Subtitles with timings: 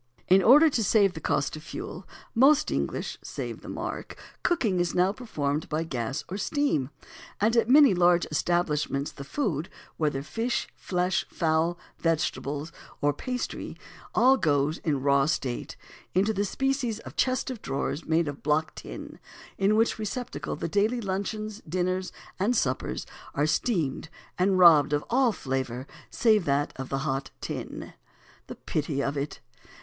[0.27, 4.95] In order to save the cost of fuel, most English (save the mark!) cooking is
[4.95, 6.89] now performed by gas or steam;
[7.39, 13.77] and at many large establishments the food, whether fish, flesh, fowl, vegetables or pastry,
[14.15, 15.77] all goes, in a raw state,
[16.15, 19.19] into a species of chest of drawers made of block tin,
[19.59, 23.05] in which receptacle the daily luncheons, dinners, and suppers
[23.35, 24.09] are steamed
[24.39, 27.93] and robbed of all flavour, save that of hot tin.
[28.47, 29.41] The pity of it!